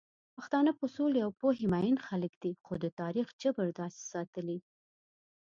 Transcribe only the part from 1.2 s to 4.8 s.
او پوهې مئين خلک دي، خو د تاريخ جبر داسې ساتلي